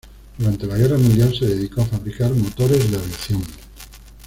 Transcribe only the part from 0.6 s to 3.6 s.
la guerra mundial se dedicó a fabricar motores de aviación.